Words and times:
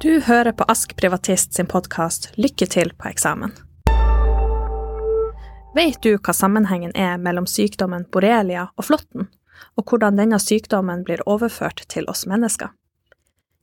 Du 0.00 0.20
hører 0.20 0.52
på 0.52 0.64
Ask 0.68 0.96
Privatist 0.96 1.54
sin 1.54 1.66
podkast 1.66 2.28
Lykke 2.38 2.66
til 2.70 2.92
på 2.94 3.08
eksamen. 3.08 3.50
Vet 5.74 5.96
du 6.06 6.12
hva 6.14 6.34
sammenhengen 6.38 6.92
er 6.94 7.16
mellom 7.18 7.48
sykdommen 7.50 8.04
borrelia 8.14 8.68
og 8.78 8.86
flåtten, 8.86 9.26
og 9.74 9.90
hvordan 9.90 10.20
denne 10.20 10.38
sykdommen 10.38 11.02
blir 11.02 11.24
overført 11.26 11.82
til 11.90 12.06
oss 12.06 12.28
mennesker? 12.30 12.70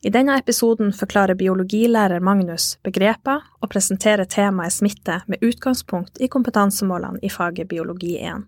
I 0.00 0.08
denne 0.14 0.38
episoden 0.40 0.94
forklarer 0.96 1.36
biologilærer 1.36 2.24
Magnus 2.24 2.78
begreper 2.80 3.44
og 3.60 3.68
presenterer 3.74 4.24
temaet 4.24 4.72
smitte 4.72 5.18
med 5.26 5.44
utgangspunkt 5.44 6.16
i 6.16 6.30
kompetansemålene 6.32 7.20
i 7.20 7.28
faget 7.28 7.68
biologi 7.68 8.14
1. 8.24 8.46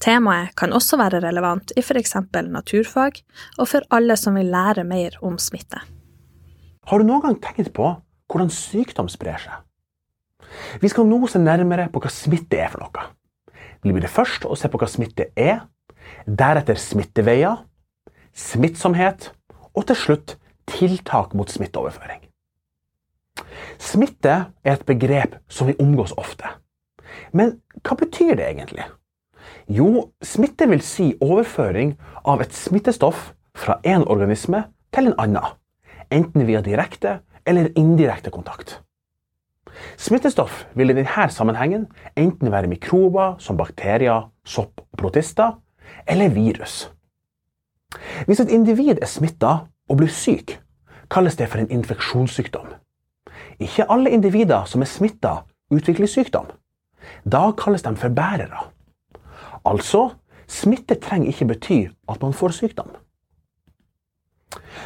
Temaet 0.00 0.56
kan 0.56 0.72
også 0.72 0.96
være 0.96 1.20
relevant 1.20 1.76
i 1.76 1.84
f.eks. 1.84 2.16
naturfag, 2.48 3.20
og 3.58 3.68
for 3.68 3.84
alle 3.92 4.16
som 4.16 4.40
vil 4.40 4.48
lære 4.56 4.88
mer 4.88 5.20
om 5.20 5.36
smitte. 5.36 5.84
Har 6.84 7.00
du 7.00 7.08
noen 7.08 7.22
gang 7.24 7.36
tenkt 7.40 7.72
på 7.76 7.86
hvordan 8.28 8.50
sykdom 8.52 9.08
sprer 9.12 9.40
seg? 9.40 9.60
Vi 10.82 10.90
skal 10.92 11.06
nå 11.08 11.22
se 11.30 11.40
nærmere 11.40 11.88
på 11.92 12.02
hva 12.02 12.10
smitte 12.12 12.58
er 12.60 12.72
for 12.72 12.84
noe. 12.84 13.06
Vi 13.84 13.92
blir 13.92 14.10
først 14.10 14.44
å 14.48 14.56
se 14.56 14.68
på 14.68 14.80
hva 14.80 14.88
smitte 14.88 15.30
er, 15.36 15.64
deretter 16.24 16.78
smitteveier, 16.80 17.64
smittsomhet 18.36 19.30
og 19.72 19.86
til 19.88 19.98
slutt 19.98 20.36
tiltak 20.68 21.34
mot 21.36 21.50
smitteoverføring. 21.50 22.20
Smitte 23.80 24.34
er 24.64 24.76
et 24.76 24.86
begrep 24.88 25.38
som 25.48 25.68
vi 25.68 25.76
omgås 25.80 26.14
ofte. 26.20 26.48
Men 27.32 27.58
hva 27.82 27.96
betyr 27.98 28.36
det 28.38 28.46
egentlig? 28.50 28.86
Jo, 29.68 30.10
smitte 30.24 30.68
vil 30.68 30.82
si 30.84 31.12
overføring 31.24 31.94
av 32.24 32.44
et 32.44 32.54
smittestoff 32.56 33.32
fra 33.56 33.78
en 33.84 34.04
organisme 34.10 34.66
til 34.94 35.10
en 35.10 35.20
annen, 35.20 35.54
enten 36.12 36.46
via 36.46 36.60
direkte 36.60 37.20
eller 37.46 37.72
indirekte 37.76 38.30
kontakt. 38.30 38.80
Smittestoff 39.98 40.64
vil 40.74 40.90
i 40.90 40.96
denne 40.96 41.28
sammenhengen 41.30 41.86
enten 42.16 42.52
være 42.52 42.70
mikrober 42.70 43.38
som 43.38 43.56
bakterier, 43.56 44.30
sopp 44.44 44.80
og 44.80 44.98
protister, 44.98 45.58
eller 46.06 46.28
virus. 46.28 46.90
Hvis 48.26 48.40
et 48.40 48.50
individ 48.50 48.98
er 49.02 49.10
smitta 49.10 49.52
og 49.88 49.98
blir 49.98 50.10
syk, 50.10 50.58
kalles 51.10 51.36
det 51.36 51.48
for 51.48 51.62
en 51.62 51.70
infeksjonssykdom. 51.70 52.66
Ikke 53.58 53.86
alle 53.90 54.10
individer 54.10 54.64
som 54.66 54.82
er 54.82 54.90
smitta, 54.90 55.42
utvikler 55.70 56.10
sykdom. 56.10 56.46
Da 57.24 57.50
kalles 57.58 57.82
de 57.82 57.96
for 57.96 58.08
bærere. 58.08 58.66
Altså, 59.64 60.10
smitte 60.48 60.94
trenger 60.94 61.28
ikke 61.28 61.48
bety 61.52 61.80
at 62.08 62.22
man 62.22 62.32
får 62.32 62.48
sykdom. 62.48 62.90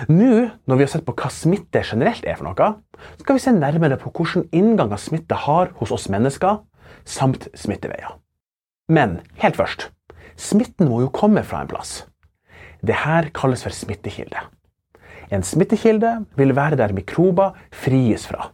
Nå, 0.08 0.48
når 0.68 0.78
vi 0.78 0.84
har 0.84 0.92
sett 0.92 1.06
på 1.06 1.14
hva 1.16 1.30
smitte 1.32 1.82
generelt 1.86 2.26
er 2.28 2.38
for 2.38 2.48
noe, 2.48 2.70
skal 3.20 3.38
vi 3.38 3.42
se 3.42 3.54
nærmere 3.54 3.98
på 4.00 4.12
hvilken 4.14 4.48
inngang 4.54 4.92
smitte 5.00 5.38
har 5.46 5.72
hos 5.80 5.92
oss 5.94 6.08
mennesker, 6.12 6.60
samt 7.08 7.48
smitteveier. 7.56 8.16
Men 8.88 9.20
helt 9.42 9.58
først, 9.58 9.88
smitten 10.36 10.88
må 10.88 11.02
jo 11.04 11.12
komme 11.12 11.44
fra 11.44 11.62
en 11.62 11.70
plass. 11.70 12.02
Dette 12.84 13.32
kalles 13.36 13.64
for 13.64 13.74
smittekilde. 13.74 14.44
En 15.34 15.44
smittekilde 15.44 16.14
vil 16.38 16.54
være 16.56 16.78
der 16.80 16.94
mikrober 16.96 17.56
fries 17.74 18.24
fra, 18.28 18.50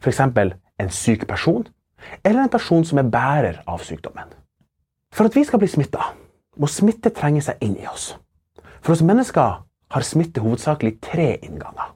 f.eks. 0.00 0.20
en 0.20 0.90
syk 0.90 1.26
person 1.28 1.66
eller 2.24 2.42
en 2.42 2.52
person 2.52 2.84
som 2.84 2.98
er 2.98 3.10
bærer 3.10 3.62
av 3.66 3.82
sykdommen. 3.84 4.32
For 5.14 5.28
at 5.28 5.36
vi 5.36 5.44
skal 5.46 5.62
bli 5.62 5.68
smitta, 5.70 6.12
må 6.56 6.68
smitte 6.70 7.12
trenge 7.14 7.42
seg 7.44 7.60
inn 7.64 7.76
i 7.78 7.86
oss. 7.88 8.14
For 8.82 8.94
oss 8.94 9.04
mennesker 9.06 9.62
har 9.92 10.06
smitte 10.06 10.42
hovedsakelig 10.42 10.96
tre 11.04 11.36
innganger. 11.42 11.92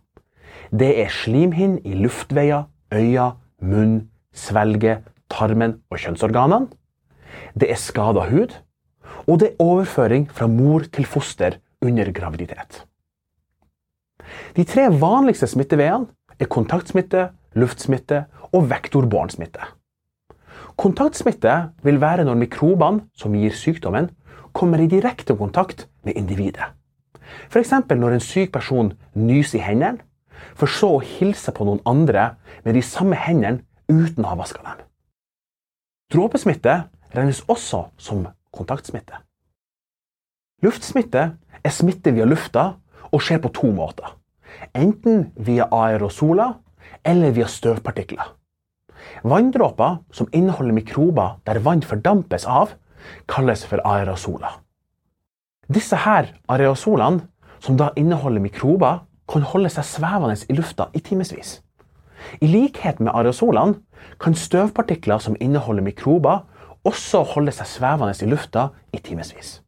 Det 0.71 0.91
er 1.03 1.11
slimhinn 1.11 1.81
i 1.85 1.97
luftveier, 1.99 2.69
øyne, 2.95 3.33
munn, 3.61 3.97
svelge, 4.33 5.01
tarmen 5.31 5.81
og 5.91 5.99
kjønnsorganene. 5.99 6.71
Det 7.59 7.71
er 7.71 7.81
skada 7.81 8.27
hud. 8.31 8.55
Og 9.27 9.41
det 9.41 9.51
er 9.51 9.63
overføring 9.63 10.29
fra 10.33 10.47
mor 10.51 10.87
til 10.93 11.07
foster 11.07 11.59
under 11.83 12.11
graviditet. 12.15 12.85
De 14.57 14.65
tre 14.65 14.87
vanligste 14.91 15.49
smitteveiene 15.51 16.09
er 16.39 16.51
kontaktsmitte, 16.51 17.29
luftsmitte 17.59 18.25
og 18.55 18.69
vektorbåren 18.71 19.33
smitte. 19.33 19.63
Kontaktsmitte 20.81 21.57
vil 21.85 22.01
være 22.01 22.25
når 22.25 22.39
mikrobene 22.41 23.05
som 23.19 23.35
gir 23.37 23.55
sykdommen, 23.55 24.11
kommer 24.53 24.81
i 24.83 24.91
direkte 24.91 25.37
kontakt 25.39 25.87
med 26.07 26.17
individet. 26.19 26.73
F.eks. 27.51 27.73
når 27.91 28.17
en 28.17 28.25
syk 28.25 28.53
person 28.53 28.93
nyser 29.15 29.59
i 29.61 29.65
hendene, 29.65 30.05
for 30.57 30.71
så 30.71 30.95
å 30.97 31.03
hilse 31.05 31.53
på 31.53 31.67
noen 31.69 31.83
andre 31.89 32.35
med 32.65 32.75
de 32.75 32.83
samme 32.85 33.19
hendene 33.19 33.63
uten 33.91 34.25
å 34.25 34.33
ha 34.33 34.39
vaska 34.41 34.63
dem. 34.65 34.87
Dråpesmitte 36.11 36.77
regnes 37.15 37.43
også 37.49 37.85
som 37.99 38.27
kontaktsmitte. 38.55 39.21
Luftsmitte 40.65 41.23
er 41.65 41.73
smitte 41.73 42.13
via 42.17 42.27
lufta 42.29 42.65
og 43.11 43.23
skjer 43.25 43.41
på 43.45 43.53
to 43.57 43.71
måter. 43.75 44.17
Enten 44.77 45.31
via 45.37 45.69
aerosoler 45.73 46.59
eller 47.07 47.33
via 47.37 47.47
støvpartikler. 47.49 48.35
Vanndråper 49.25 50.01
som 50.13 50.29
inneholder 50.33 50.77
mikrober 50.77 51.39
der 51.47 51.63
vann 51.65 51.83
fordampes 51.83 52.45
av, 52.45 52.75
kalles 53.29 53.65
for 53.67 53.81
aerosoler. 53.87 54.61
Disse 55.71 55.97
her 56.03 56.33
areosolene, 56.51 57.29
som 57.61 57.77
da 57.77 57.91
inneholder 57.97 58.43
mikrober, 58.43 59.05
kan 59.31 59.45
holde 59.47 59.71
seg 59.71 59.87
svevende 59.87 60.35
i 60.49 60.57
lufta 60.59 60.89
i 60.97 61.03
timevis. 61.05 61.61
I 62.43 62.49
likhet 62.51 63.01
med 63.01 63.15
areosolene 63.15 63.79
kan 64.21 64.35
støvpartikler 64.35 65.23
som 65.23 65.37
inneholder 65.41 65.85
mikrober, 65.87 66.43
også 66.85 67.23
holde 67.35 67.53
seg 67.55 67.69
svevende 67.69 68.17
i 68.25 68.29
lufta 68.29 68.71
i 68.93 68.99
timevis. 68.99 69.61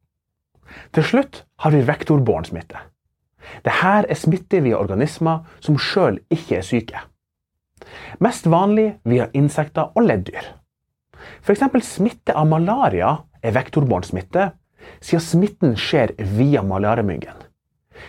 Til 0.93 1.05
slutt 1.05 1.45
har 1.61 1.75
vi 1.75 1.85
vektorbåren 1.87 2.49
smitte. 2.49 2.81
Dette 3.63 3.93
er 4.09 4.19
smitte 4.19 4.63
via 4.65 4.79
organismer 4.81 5.45
som 5.61 5.79
sjøl 5.79 6.19
ikke 6.33 6.59
er 6.59 6.67
syke. 6.67 7.03
Mest 8.23 8.47
vanlig 8.51 8.95
via 9.05 9.29
insekter 9.35 9.93
og 9.95 10.07
leddyr. 10.07 10.55
F.eks. 11.43 11.63
smitte 11.87 12.35
av 12.35 12.49
malaria 12.49 13.17
er 13.43 13.55
vektorbåren 13.55 14.07
smitte, 14.07 14.51
siden 15.01 15.25
smitten 15.25 15.75
skjer 15.79 16.15
via 16.37 16.63
malariamyggen. 16.67 17.37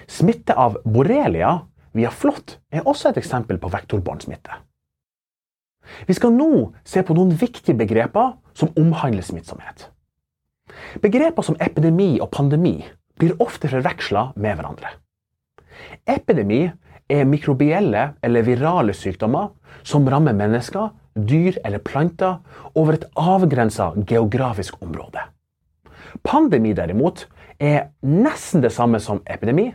Smitte 0.08 0.56
av 0.58 0.80
borrelia 0.84 1.60
via 1.94 2.12
flått 2.12 2.58
er 2.74 2.88
også 2.90 3.12
et 3.12 3.20
eksempel 3.22 3.60
på 3.62 3.72
vektorbåren 3.74 4.24
smitte. 4.24 4.62
Vi 6.08 6.16
skal 6.16 6.34
nå 6.34 6.74
se 6.88 7.04
på 7.04 7.16
noen 7.16 7.34
viktige 7.38 7.76
begreper 7.78 8.34
som 8.58 8.72
omhandler 8.80 9.26
smittsomhet. 9.26 9.90
Begreper 11.04 11.46
som 11.46 11.58
epidemi 11.62 12.16
og 12.22 12.32
pandemi 12.34 12.78
blir 13.20 13.36
ofte 13.44 13.70
forveksla 13.70 14.32
med 14.36 14.58
hverandre. 14.58 14.96
Epidemi 16.10 16.64
er 17.12 17.28
mikrobielle 17.30 18.14
eller 18.24 18.48
virale 18.48 18.96
sykdommer 18.96 19.52
som 19.84 20.08
rammer 20.10 20.36
mennesker, 20.38 20.90
dyr 21.14 21.60
eller 21.66 21.84
planter 21.84 22.40
over 22.74 22.98
et 22.98 23.06
avgrensa 23.20 23.92
geografisk 24.08 24.80
område. 24.82 25.22
Pandemi 26.24 26.74
derimot 26.78 27.28
er 27.60 27.92
nesten 28.06 28.64
det 28.64 28.74
samme 28.76 29.00
som 29.04 29.22
epidemi, 29.30 29.72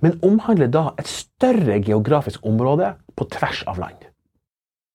men 0.00 0.18
omhandler 0.24 0.70
da 0.72 0.88
et 0.98 1.10
større 1.10 1.78
geografisk 1.84 2.44
område 2.46 2.94
på 3.16 3.28
tvers 3.32 3.62
av 3.70 3.80
land. 3.82 4.06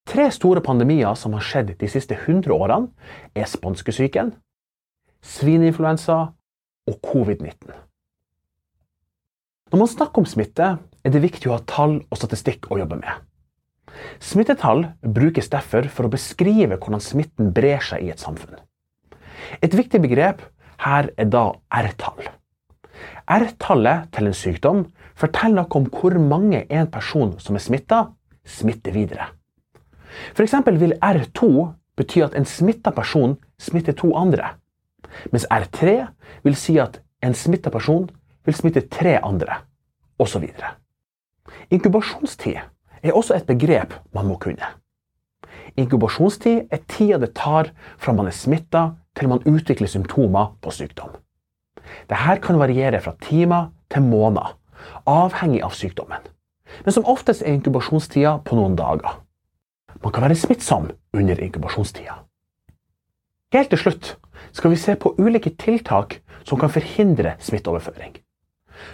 Tre 0.09 0.25
store 0.33 0.63
pandemier 0.65 1.13
som 1.19 1.35
har 1.37 1.45
skjedd 1.45 1.75
de 1.77 1.89
siste 1.91 2.17
100 2.17 2.49
årene, 2.55 2.89
er 3.37 3.45
spanskesyken, 3.45 4.33
svineinfluensa 5.21 6.17
og 6.89 6.99
covid-19. 7.05 7.75
Når 9.69 9.83
man 9.83 9.91
snakker 9.91 10.23
om 10.23 10.29
smitte, 10.29 10.69
er 10.81 11.13
det 11.13 11.21
viktig 11.21 11.51
å 11.51 11.59
ha 11.59 11.65
tall 11.69 11.99
og 12.01 12.17
statistikk 12.17 12.71
å 12.73 12.79
jobbe 12.81 12.97
med. 13.03 13.27
Smittetall 14.23 14.87
brukes 15.03 15.51
derfor 15.51 15.85
for 15.93 16.07
å 16.07 16.13
beskrive 16.13 16.79
hvordan 16.79 17.03
smitten 17.03 17.51
brer 17.53 17.83
seg 17.85 18.07
i 18.07 18.09
et 18.13 18.21
samfunn. 18.21 18.57
Et 19.61 19.73
viktig 19.73 20.01
begrep 20.01 20.41
her 20.85 21.09
er 21.17 21.27
da 21.31 21.45
R-tall. 21.69 22.29
R-tallet 23.29 24.09
til 24.15 24.29
en 24.29 24.37
sykdom 24.37 24.85
forteller 25.19 25.63
noe 25.63 25.79
om 25.79 25.89
hvor 25.91 26.15
mange 26.21 26.63
en 26.69 26.89
person 26.91 27.35
som 27.43 27.57
er 27.57 27.63
smitta, 27.63 27.99
smitter 28.45 28.95
videre. 28.95 29.29
F.eks. 30.33 30.55
vil 30.79 30.95
R2 31.03 31.49
bety 31.99 32.23
at 32.25 32.35
en 32.37 32.47
smitta 32.47 32.91
person 32.95 33.37
smitter 33.59 33.93
to 33.93 34.13
andre, 34.17 34.55
mens 35.31 35.45
R3 35.51 35.99
vil 36.43 36.55
si 36.57 36.79
at 36.79 37.01
en 37.25 37.35
smitta 37.35 37.69
person 37.69 38.07
vil 38.47 38.55
smitte 38.55 38.87
tre 38.89 39.17
andre, 39.19 39.61
osv. 40.19 40.47
Inkubasjonstid 41.69 42.57
er 43.03 43.15
også 43.15 43.35
et 43.35 43.47
begrep 43.47 43.93
man 44.15 44.27
må 44.31 44.39
kunne. 44.41 44.65
Inkubasjonstid 45.77 46.71
er 46.71 46.81
tida 46.89 47.19
det 47.21 47.33
tar 47.37 47.69
fra 47.99 48.15
man 48.15 48.31
er 48.31 48.35
smitta 48.35 48.89
til 49.17 49.29
man 49.29 49.43
utvikler 49.45 49.87
symptomer 49.87 50.53
på 50.61 50.71
sykdom. 50.71 51.15
Dette 52.09 52.37
kan 52.43 52.59
variere 52.59 53.01
fra 53.01 53.15
timer 53.21 53.71
til 53.89 54.05
måneder, 54.05 54.55
avhengig 55.05 55.63
av 55.63 55.73
sykdommen. 55.73 56.21
men 56.85 56.93
som 56.93 57.05
oftest 57.05 57.41
er 57.41 57.53
inkubasjonstida 57.53 58.37
på 58.45 58.55
noen 58.55 58.75
dager. 58.75 59.19
Man 60.03 60.13
kan 60.13 60.23
være 60.23 60.35
smittsom 60.35 60.91
under 61.13 61.39
inkubasjonstida. 61.41 62.13
Helt 63.53 63.69
til 63.69 63.79
slutt 63.81 64.17
skal 64.51 64.71
vi 64.71 64.77
se 64.77 64.95
på 64.95 65.15
ulike 65.17 65.49
tiltak 65.49 66.19
som 66.43 66.59
kan 66.59 66.69
forhindre 66.69 67.33
smitteoverføring. 67.39 68.17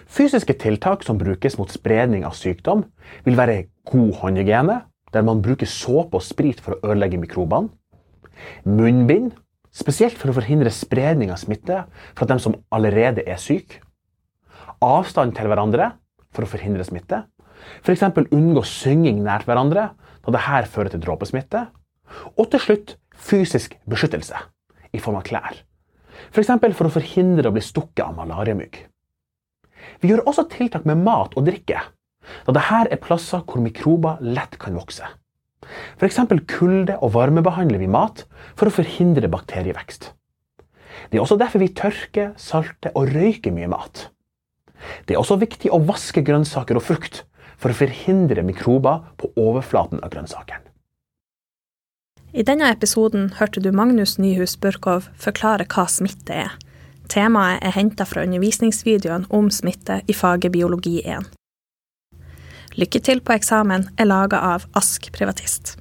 Fysiske 0.07 0.53
tiltak 0.53 1.03
som 1.03 1.17
brukes 1.17 1.57
mot 1.59 1.71
spredning 1.71 2.25
av 2.25 2.33
sykdom, 2.33 2.85
vil 3.25 3.37
være 3.37 3.65
god 3.91 4.13
håndhygiene, 4.21 4.81
der 5.13 5.21
man 5.21 5.41
bruker 5.41 5.69
såpe 5.69 6.17
og 6.17 6.23
sprit 6.23 6.61
for 6.61 6.75
å 6.75 6.91
ødelegge 6.91 7.19
mikrobene. 7.21 7.69
Munnbind, 8.65 9.31
spesielt 9.75 10.17
for 10.19 10.31
å 10.31 10.37
forhindre 10.37 10.71
spredning 10.73 11.33
av 11.33 11.41
smitte 11.41 11.83
fra 12.15 12.27
dem 12.29 12.39
som 12.41 12.55
allerede 12.73 13.25
er 13.27 13.39
syke. 13.41 13.81
Avstand 14.83 15.35
til 15.35 15.49
hverandre 15.49 15.91
for 16.35 16.45
å 16.45 16.49
forhindre 16.49 16.85
smitte. 16.87 17.23
F.eks. 17.83 18.03
unngå 18.31 18.63
synging 18.67 19.23
nært 19.25 19.47
hverandre, 19.49 19.89
da 20.25 20.33
dette 20.33 20.71
fører 20.71 20.93
til 20.93 21.03
dråpesmitte. 21.03 21.65
Og 22.37 22.49
til 22.51 22.61
slutt 22.61 22.95
fysisk 23.15 23.77
beskyttelse 23.89 24.39
i 24.95 25.01
form 25.01 25.19
av 25.19 25.25
klær. 25.27 25.61
F.eks. 26.31 26.51
For, 26.51 26.77
for 26.77 26.89
å 26.89 26.95
forhindre 26.99 27.49
å 27.49 27.55
bli 27.55 27.63
stukket 27.63 28.05
av 28.05 28.15
malariamygg. 28.19 28.79
Vi 30.01 30.09
gjør 30.11 30.25
også 30.29 30.47
tiltak 30.51 30.85
med 30.87 31.03
mat 31.03 31.35
og 31.37 31.45
drikke, 31.47 31.81
da 32.47 32.55
dette 32.55 32.87
er 32.89 33.01
plasser 33.01 33.43
hvor 33.45 33.61
mikrober 33.61 34.21
lett 34.23 34.57
kan 34.61 34.77
vokse. 34.77 35.07
F.eks. 35.99 36.19
kulde- 36.47 36.97
og 37.01 37.13
varmebehandler 37.15 37.81
vi 37.81 37.89
mat 37.91 38.25
for 38.55 38.69
å 38.69 38.75
forhindre 38.75 39.31
bakterievekst. 39.31 40.11
Det 41.09 41.19
er 41.19 41.23
også 41.23 41.37
derfor 41.39 41.61
vi 41.61 41.73
tørker, 41.75 42.33
salter 42.37 42.95
og 42.95 43.11
røyker 43.13 43.53
mye 43.55 43.69
mat. 43.71 44.09
Det 45.05 45.15
er 45.15 45.21
også 45.21 45.39
viktig 45.41 45.71
å 45.73 45.81
vaske 45.85 46.23
grønnsaker 46.25 46.77
og 46.77 46.85
frukt 46.85 47.23
for 47.57 47.71
å 47.71 47.77
forhindre 47.77 48.43
mikrober 48.45 49.03
på 49.19 49.31
overflaten 49.39 50.01
av 50.03 50.11
grønnsakene. 50.13 50.63
I 52.35 52.43
denne 52.43 52.67
episoden 52.67 53.29
hørte 53.39 53.61
du 53.63 53.71
Magnus 53.71 54.17
Nyhus 54.19 54.57
Burkov 54.59 55.07
forklare 55.15 55.63
hva 55.71 55.85
smitte 55.87 56.35
er. 56.35 56.57
Temaet 57.07 57.63
er 57.63 57.75
henta 57.77 58.03
fra 58.09 58.25
undervisningsvideoen 58.25 59.29
om 59.31 59.47
smitte 59.53 60.01
i 60.09 60.13
faget 60.13 60.51
biologi 60.51 60.97
1. 61.05 61.29
Lykke 62.75 62.99
til 62.99 63.21
på 63.23 63.31
eksamen 63.37 63.87
er 63.95 64.09
laga 64.09 64.41
av 64.43 64.67
Ask 64.75 65.07
privatist. 65.15 65.77